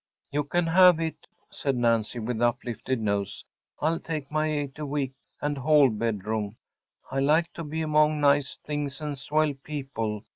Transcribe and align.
‚ÄĚ 0.01 0.27
“You 0.31 0.43
can 0.45 0.65
have 0.65 0.99
it,‚ÄĚ 0.99 1.55
said 1.55 1.77
Nancy, 1.77 2.17
with 2.17 2.41
uplifted 2.41 2.99
nose. 2.99 3.45
“I’ll 3.81 3.99
take 3.99 4.31
my 4.31 4.47
eight 4.51 4.79
a 4.79 4.85
week 4.87 5.13
and 5.39 5.59
hall 5.59 5.91
bedroom. 5.91 6.57
I 7.11 7.19
like 7.19 7.53
to 7.53 7.63
be 7.63 7.83
among 7.83 8.19
nice 8.19 8.57
things 8.57 8.99
and 8.99 9.19
swell 9.19 9.53
people. 9.53 10.23